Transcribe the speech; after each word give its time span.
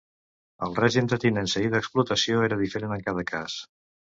El 0.67 0.77
règim 0.79 1.09
de 1.11 1.19
tinença 1.25 1.63
i 1.65 1.69
d'explotació 1.75 2.43
era 2.49 2.61
diferent 2.63 2.97
en 2.99 3.07
cada 3.11 3.29
cas. 3.35 3.61